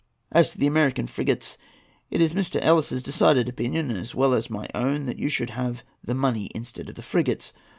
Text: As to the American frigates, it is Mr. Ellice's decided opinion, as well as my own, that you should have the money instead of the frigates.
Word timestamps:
As 0.31 0.49
to 0.51 0.57
the 0.57 0.65
American 0.65 1.05
frigates, 1.05 1.59
it 2.09 2.21
is 2.21 2.33
Mr. 2.33 2.59
Ellice's 2.63 3.03
decided 3.03 3.47
opinion, 3.47 3.91
as 3.91 4.15
well 4.15 4.33
as 4.33 4.49
my 4.49 4.67
own, 4.73 5.05
that 5.05 5.19
you 5.19 5.29
should 5.29 5.51
have 5.51 5.83
the 6.03 6.15
money 6.15 6.49
instead 6.55 6.89
of 6.89 6.95
the 6.95 7.03
frigates. 7.03 7.53